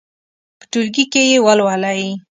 [0.59, 2.03] په ټولګي کې یې ولولئ.